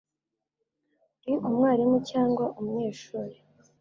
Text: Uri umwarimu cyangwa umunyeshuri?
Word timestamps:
Uri 1.25 1.35
umwarimu 1.47 1.97
cyangwa 2.09 2.45
umunyeshuri? 2.59 3.35